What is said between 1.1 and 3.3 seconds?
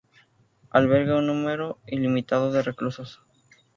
un número limitado de reclusos.